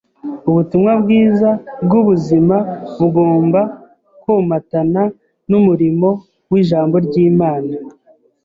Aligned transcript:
Ubutumwa 0.49 0.91
bwiza 1.01 1.49
bw’ubuzima 1.85 2.55
bugomba 2.99 3.61
komatana 4.23 5.03
n’umurimo 5.49 6.09
w’Ijambo 6.51 6.95
ry’Imana 7.05 7.73